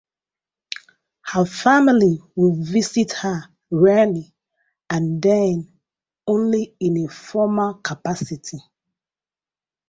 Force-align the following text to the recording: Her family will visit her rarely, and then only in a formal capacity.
Her 1.27 1.45
family 1.45 2.17
will 2.35 2.55
visit 2.63 3.11
her 3.11 3.43
rarely, 3.69 4.33
and 4.89 5.21
then 5.21 5.79
only 6.25 6.75
in 6.79 7.05
a 7.05 7.07
formal 7.07 7.75
capacity. 7.75 8.57